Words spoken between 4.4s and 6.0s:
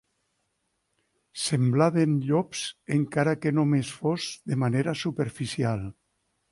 de manera superficial.